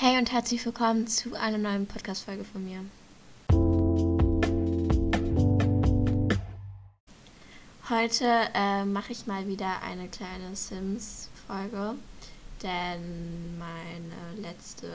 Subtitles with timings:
[0.00, 2.84] Hey und herzlich willkommen zu einer neuen Podcast-Folge von mir.
[7.90, 11.96] Heute äh, mache ich mal wieder eine kleine Sims-Folge,
[12.62, 14.88] denn meine letzte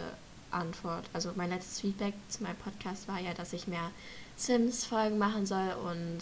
[0.51, 3.91] Antwort, also mein letztes Feedback zu meinem Podcast war ja, dass ich mehr
[4.37, 6.19] Sims-Folgen machen soll und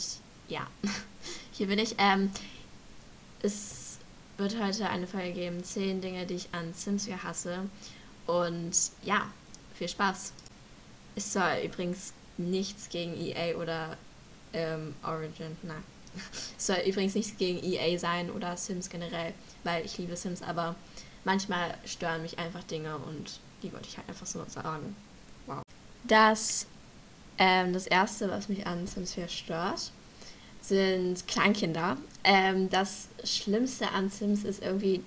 [0.47, 0.65] ja,
[1.51, 1.97] hier bin ich.
[1.99, 2.31] Ähm,
[3.43, 3.99] es
[4.37, 7.69] wird heute eine Folge geben, 10 Dinge, die ich an Sims hasse.
[8.31, 8.71] Und
[9.03, 9.27] ja,
[9.75, 10.33] viel Spaß.
[11.13, 13.97] Es soll übrigens nichts gegen EA oder
[14.53, 15.83] ähm, Origin, nein.
[16.57, 19.33] Es soll übrigens nichts gegen EA sein oder Sims generell,
[19.65, 20.73] weil ich liebe Sims, aber
[21.25, 24.95] manchmal stören mich einfach Dinge und die wollte ich halt einfach so sagen.
[25.47, 25.63] Wow.
[26.05, 26.65] Das,
[27.37, 29.91] ähm, das erste, was mich an Sims 4 stört,
[30.61, 31.97] sind Kleinkinder.
[32.23, 35.03] Ähm, das Schlimmste an Sims ist irgendwie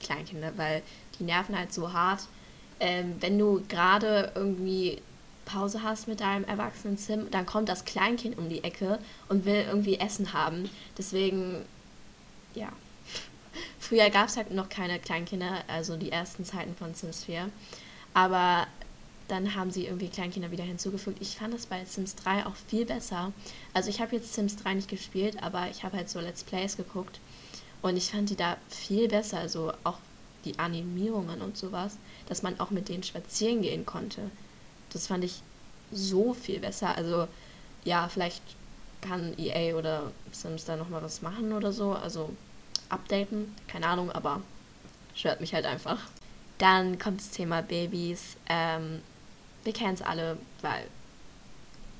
[0.00, 0.82] Kleinkinder, weil
[1.18, 2.28] die nerven halt so hart
[2.80, 5.00] ähm, wenn du gerade irgendwie
[5.44, 9.64] Pause hast mit deinem erwachsenen Sim, dann kommt das Kleinkind um die Ecke und will
[9.66, 10.68] irgendwie Essen haben.
[10.98, 11.64] Deswegen,
[12.54, 12.68] ja.
[13.78, 17.48] Früher gab es halt noch keine Kleinkinder, also die ersten Zeiten von Sims 4.
[18.12, 18.66] Aber
[19.28, 21.18] dann haben sie irgendwie Kleinkinder wieder hinzugefügt.
[21.20, 23.32] Ich fand das bei Sims 3 auch viel besser.
[23.72, 26.76] Also ich habe jetzt Sims 3 nicht gespielt, aber ich habe halt so Let's Plays
[26.76, 27.20] geguckt
[27.82, 29.38] und ich fand die da viel besser.
[29.38, 29.98] Also auch
[30.46, 34.30] die Animierungen und sowas, dass man auch mit denen spazieren gehen konnte.
[34.90, 35.42] Das fand ich
[35.92, 36.96] so viel besser.
[36.96, 37.28] Also
[37.84, 38.42] ja, vielleicht
[39.00, 41.92] kann EA oder Sims da nochmal was machen oder so.
[41.92, 42.30] Also
[42.88, 44.40] updaten, keine Ahnung, aber
[45.14, 45.98] stört mich halt einfach.
[46.58, 48.36] Dann kommt das Thema Babys.
[48.48, 49.02] Ähm,
[49.64, 50.86] wir kennen es alle, weil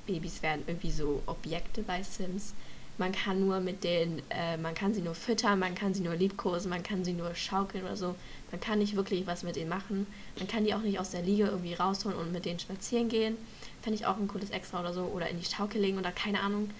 [0.07, 2.55] Babys werden irgendwie so Objekte bei Sims.
[2.99, 6.15] Man kann nur mit denen, äh, man kann sie nur füttern, man kann sie nur
[6.15, 8.15] liebkosen, man kann sie nur schaukeln oder so.
[8.51, 10.07] Man kann nicht wirklich was mit denen machen.
[10.39, 13.37] Man kann die auch nicht aus der Liege irgendwie rausholen und mit denen spazieren gehen.
[13.83, 15.03] Fände ich auch ein cooles Extra oder so.
[15.03, 16.71] Oder in die Schaukel legen oder keine Ahnung.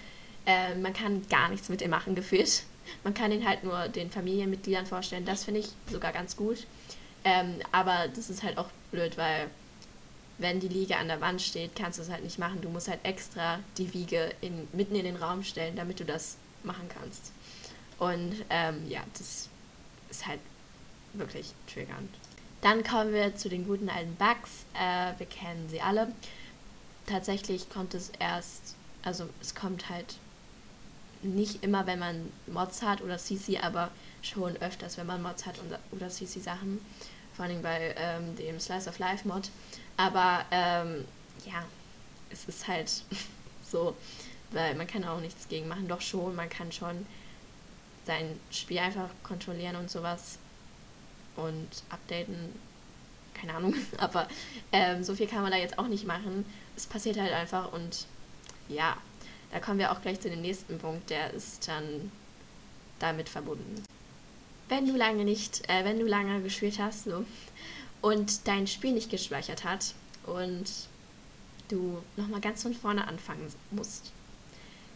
[0.45, 2.63] Äh, man kann gar nichts mit denen machen, gefühlt.
[3.03, 5.25] Man kann den halt nur den Familienmitgliedern vorstellen.
[5.25, 6.65] Das finde ich sogar ganz gut.
[7.23, 9.49] Ähm, aber das ist halt auch blöd, weil
[10.37, 12.61] wenn die Liege an der Wand steht, kannst du es halt nicht machen.
[12.61, 16.37] Du musst halt extra die Wiege in, mitten in den Raum stellen, damit du das
[16.63, 17.31] machen kannst.
[17.97, 19.49] Und ähm, ja, das
[20.09, 20.39] ist halt
[21.13, 22.09] wirklich triggernd.
[22.61, 24.65] Dann kommen wir zu den guten alten Bugs.
[24.73, 26.11] Äh, wir kennen sie alle.
[27.05, 30.17] Tatsächlich kommt es erst, also es kommt halt
[31.23, 35.55] nicht immer, wenn man Mods hat oder CC, aber schon öfters, wenn man Mods hat
[35.91, 36.79] oder CC-Sachen.
[37.35, 39.49] Vor allem bei ähm, dem Slice of Life Mod.
[39.97, 41.05] Aber ähm,
[41.45, 41.63] ja,
[42.29, 43.03] es ist halt
[43.63, 43.95] so,
[44.51, 45.87] weil man kann auch nichts gegen machen.
[45.87, 47.05] Doch schon, man kann schon
[48.05, 50.37] sein Spiel einfach kontrollieren und sowas
[51.35, 52.37] und updaten.
[53.33, 54.27] Keine Ahnung, aber
[54.71, 56.45] ähm, so viel kann man da jetzt auch nicht machen.
[56.75, 58.05] Es passiert halt einfach und
[58.69, 58.97] ja,
[59.51, 62.11] da kommen wir auch gleich zu dem nächsten Punkt, der ist dann
[62.99, 63.83] damit verbunden.
[64.69, 67.25] Wenn du lange nicht, äh, wenn du lange gespielt hast, so,
[68.01, 69.93] und dein Spiel nicht gespeichert hat
[70.25, 70.65] und
[71.69, 74.11] du nochmal ganz von vorne anfangen musst.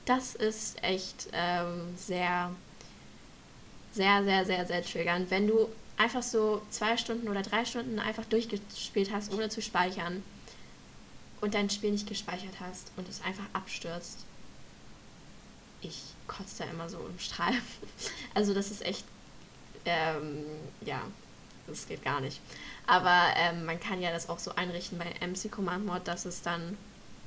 [0.06, 2.51] Das ist echt ähm, sehr,
[3.91, 5.29] sehr, sehr, sehr, sehr triggernd.
[5.29, 5.67] Wenn du
[5.97, 10.23] einfach so zwei Stunden oder drei Stunden einfach durchgespielt hast, ohne zu speichern
[11.41, 14.25] und dein Spiel nicht gespeichert hast und es einfach abstürzt.
[15.81, 17.53] Ich kotze da immer so im Strahl.
[18.34, 19.03] Also das ist echt,
[19.84, 20.45] ähm,
[20.85, 21.01] ja,
[21.71, 22.39] das geht gar nicht.
[22.87, 26.41] Aber ähm, man kann ja das auch so einrichten bei MC Command Mod, dass es
[26.41, 26.77] dann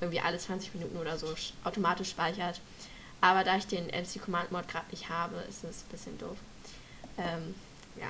[0.01, 1.35] irgendwie alle 20 Minuten oder so
[1.65, 2.61] automatisch speichert.
[3.21, 6.37] Aber da ich den MC Command Mod gerade nicht habe, ist es ein bisschen doof.
[7.19, 7.55] Ähm,
[7.97, 8.09] ja.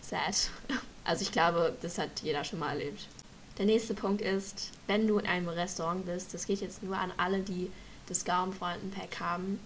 [0.00, 0.50] Sad.
[1.02, 3.08] Also ich glaube, das hat jeder schon mal erlebt.
[3.56, 7.10] Der nächste Punkt ist, wenn du in einem Restaurant bist, das geht jetzt nur an
[7.16, 7.72] alle, die
[8.06, 9.58] das Gaumenfreunden-Pack haben,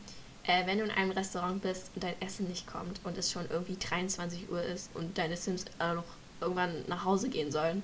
[0.47, 3.49] äh, wenn du in einem Restaurant bist und dein Essen nicht kommt und es schon
[3.51, 6.05] irgendwie 23 Uhr ist und deine Sims äh, noch
[6.41, 7.83] irgendwann nach Hause gehen sollen,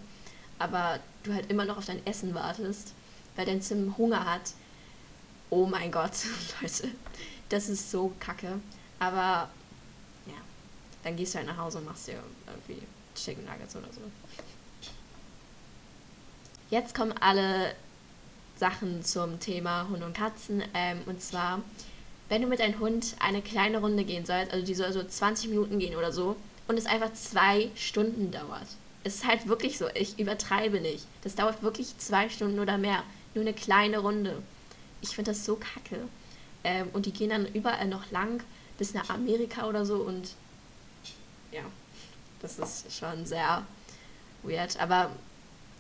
[0.58, 2.92] aber du halt immer noch auf dein Essen wartest,
[3.36, 4.52] weil dein Sim Hunger hat.
[5.48, 6.12] Oh mein Gott,
[6.60, 6.88] Leute,
[7.48, 8.60] das ist so kacke.
[8.98, 9.48] Aber
[10.26, 10.34] ja,
[11.02, 12.82] dann gehst du halt nach Hause und machst dir irgendwie
[13.14, 14.00] Chicken Nuggets oder so.
[16.68, 17.74] Jetzt kommen alle
[18.56, 20.62] Sachen zum Thema Hund und Katzen.
[20.74, 21.60] Ähm, und zwar,
[22.30, 25.50] wenn du mit deinem Hund eine kleine Runde gehen sollst, also die soll so 20
[25.50, 26.36] Minuten gehen oder so,
[26.68, 28.68] und es einfach zwei Stunden dauert.
[29.02, 31.04] Es ist halt wirklich so, ich übertreibe nicht.
[31.24, 33.02] Das dauert wirklich zwei Stunden oder mehr.
[33.34, 34.40] Nur eine kleine Runde.
[35.00, 36.02] Ich finde das so kacke.
[36.62, 38.44] Ähm, und die gehen dann überall noch lang
[38.78, 40.34] bis nach Amerika oder so und
[41.50, 41.62] ja,
[42.40, 43.66] das ist schon sehr
[44.44, 44.78] weird.
[44.78, 45.10] Aber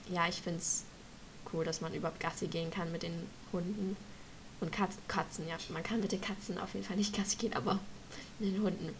[0.08, 0.82] ja, ich finde es
[1.52, 3.96] cool, dass man überhaupt Gassi gehen kann mit den Hunden.
[4.60, 5.56] Und Katz Katzen, ja.
[5.70, 7.78] Man kann mit den Katzen auf jeden Fall nicht Gassi gehen, aber
[8.38, 8.94] mit den Hunden.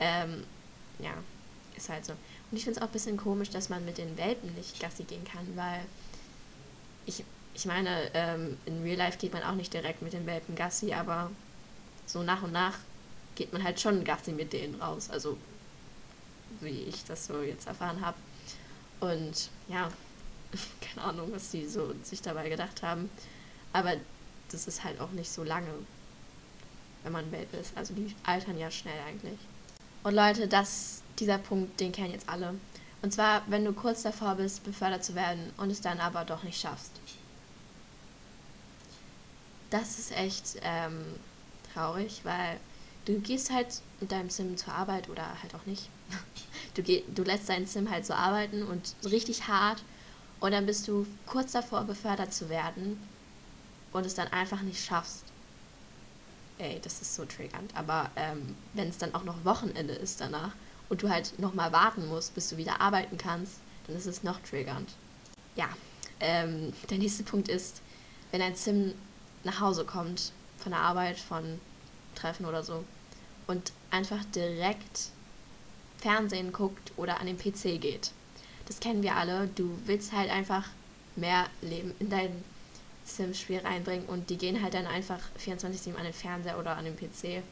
[0.00, 0.44] Ähm,
[0.98, 1.12] ja,
[1.76, 2.12] ist halt so.
[2.12, 5.04] Und ich finde es auch ein bisschen komisch, dass man mit den Welpen nicht Gassi
[5.04, 5.80] gehen kann, weil
[7.06, 7.24] ich,
[7.54, 10.92] ich meine, ähm, in Real Life geht man auch nicht direkt mit den Welpen Gassi,
[10.92, 11.30] aber
[12.06, 12.74] so nach und nach
[13.34, 15.08] geht man halt schon Gassi mit denen raus.
[15.10, 15.38] Also,
[16.60, 18.16] wie ich das so jetzt erfahren habe.
[19.00, 19.90] Und ja,
[20.80, 23.08] keine Ahnung, was die so sich dabei gedacht haben.
[23.72, 23.94] Aber
[24.50, 25.68] das ist halt auch nicht so lange,
[27.02, 27.76] wenn man Welpe ist.
[27.76, 29.38] Also die altern ja schnell eigentlich.
[30.02, 32.54] Und Leute, das, dieser Punkt, den kennen jetzt alle.
[33.02, 36.42] Und zwar, wenn du kurz davor bist, befördert zu werden und es dann aber doch
[36.42, 36.92] nicht schaffst.
[39.70, 41.04] Das ist echt ähm,
[41.72, 42.58] traurig, weil
[43.04, 45.88] du gehst halt mit deinem Sim zur Arbeit oder halt auch nicht.
[46.74, 49.82] Du, geh, du lässt deinen Sim halt so arbeiten und richtig hart
[50.38, 53.00] und dann bist du kurz davor, befördert zu werden
[53.92, 55.24] und es dann einfach nicht schaffst.
[56.58, 57.74] Ey, das ist so triggernd.
[57.74, 60.52] Aber ähm, wenn es dann auch noch Wochenende ist danach
[60.88, 63.54] und du halt nochmal warten musst, bis du wieder arbeiten kannst,
[63.86, 64.90] dann ist es noch triggernd.
[65.54, 65.68] Ja,
[66.20, 67.80] ähm, der nächste Punkt ist,
[68.30, 68.94] wenn ein Sim
[69.44, 71.60] nach Hause kommt von der Arbeit, von
[72.14, 72.84] Treffen oder so
[73.46, 75.10] und einfach direkt
[75.98, 78.12] Fernsehen guckt oder an den PC geht.
[78.66, 79.48] Das kennen wir alle.
[79.54, 80.64] Du willst halt einfach
[81.16, 82.44] mehr Leben in dein
[83.16, 86.96] Sim-Spiel reinbringen und die gehen halt dann einfach 24-7 an den Fernseher oder an den
[86.96, 87.42] PC.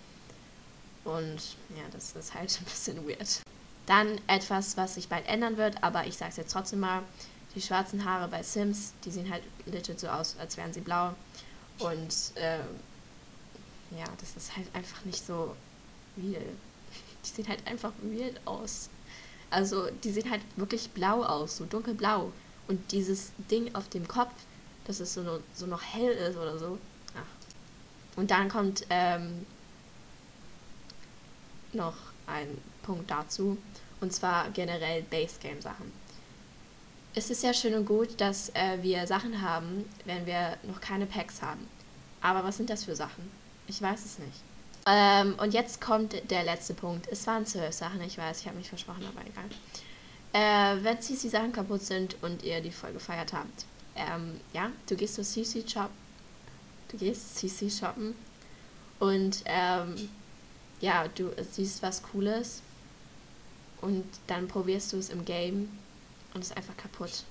[1.05, 3.41] Und ja, das ist halt ein bisschen weird.
[3.87, 7.03] Dann etwas, was sich bald ändern wird, aber ich sag's jetzt trotzdem mal.
[7.55, 11.15] Die schwarzen Haare bei Sims, die sehen halt legit so aus, als wären sie blau.
[11.79, 12.59] Und äh,
[13.97, 15.57] ja, das ist halt einfach nicht so
[16.19, 16.43] real.
[17.25, 18.89] Die sehen halt einfach weird aus.
[19.51, 22.33] Also die sehen halt wirklich blau aus, so dunkelblau.
[22.69, 24.33] Und dieses Ding auf dem Kopf,
[24.87, 26.79] dass es so, so noch hell ist oder so.
[27.17, 28.17] Ach.
[28.17, 29.47] Und dann kommt ähm,
[31.73, 31.97] noch
[32.27, 33.59] ein Punkt dazu.
[34.01, 35.93] Und zwar generell Base Game Sachen.
[37.15, 41.07] Es ist ja schön und gut, dass äh, wir Sachen haben, wenn wir noch keine
[41.07, 41.67] Packs haben.
[42.21, 43.31] Aber was sind das für Sachen?
[43.67, 44.41] Ich weiß es nicht.
[44.87, 47.09] Ähm, und jetzt kommt der letzte Punkt.
[47.11, 49.49] Es waren zwölf Sachen, ich weiß, ich habe mich versprochen, aber egal.
[50.33, 53.65] Äh, wenn CC-Sachen kaputt sind und ihr die voll gefeiert habt,
[53.97, 55.91] ähm, ja, du gehst zu CC Shop,
[56.89, 58.15] du gehst CC shoppen
[58.99, 60.09] und ähm,
[60.81, 62.63] ja, du siehst was Cooles
[63.81, 65.69] und dann probierst du es im Game
[66.35, 67.25] und es ist einfach kaputt.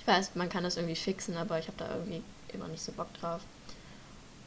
[0.00, 2.22] Ich weiß, man kann das irgendwie fixen, aber ich habe da irgendwie
[2.52, 3.42] immer nicht so Bock drauf.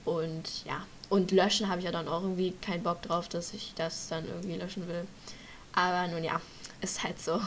[0.03, 3.73] Und ja, und löschen habe ich ja dann auch irgendwie keinen Bock drauf, dass ich
[3.75, 5.07] das dann irgendwie löschen will.
[5.73, 6.41] Aber nun ja,
[6.81, 7.41] ist halt so.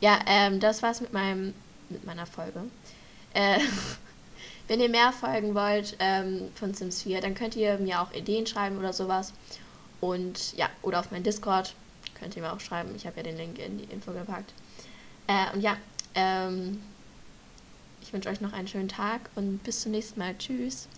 [0.00, 1.54] Ja, ähm, das war's mit meinem
[1.88, 2.62] mit meiner Folge.
[3.34, 3.58] Äh,
[4.68, 8.46] wenn ihr mehr folgen wollt ähm, von Sims 4, dann könnt ihr mir auch Ideen
[8.46, 9.32] schreiben oder sowas.
[10.00, 11.74] Und ja, oder auf mein Discord
[12.18, 12.94] könnt ihr mir auch schreiben.
[12.96, 14.52] Ich habe ja den Link in die Info gepackt.
[15.26, 15.76] Äh, und ja,
[16.14, 16.82] ähm,
[18.02, 20.36] ich wünsche euch noch einen schönen Tag und bis zum nächsten Mal.
[20.38, 20.88] Tschüss.